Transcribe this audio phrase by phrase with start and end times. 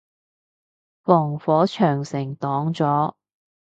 [1.03, 3.13] 防火長城擋咗